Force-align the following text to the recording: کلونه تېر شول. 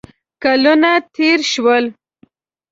کلونه 0.43 0.91
تېر 1.15 1.39
شول. 1.51 1.85